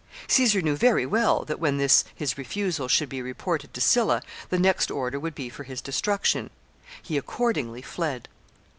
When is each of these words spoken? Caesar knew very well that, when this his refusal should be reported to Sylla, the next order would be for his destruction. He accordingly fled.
Caesar 0.27 0.63
knew 0.63 0.75
very 0.75 1.05
well 1.05 1.45
that, 1.45 1.59
when 1.59 1.77
this 1.77 2.03
his 2.15 2.35
refusal 2.35 2.87
should 2.87 3.07
be 3.07 3.21
reported 3.21 3.71
to 3.71 3.79
Sylla, 3.79 4.23
the 4.49 4.57
next 4.57 4.89
order 4.89 5.19
would 5.19 5.35
be 5.35 5.47
for 5.47 5.63
his 5.63 5.79
destruction. 5.79 6.49
He 7.03 7.19
accordingly 7.19 7.83
fled. 7.83 8.27